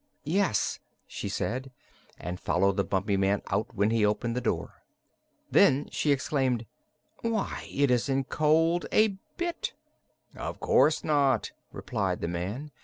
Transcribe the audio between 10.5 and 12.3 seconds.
course not," replied the